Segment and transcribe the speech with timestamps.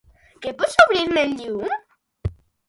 [0.45, 1.77] Que pots obrir-me el llum?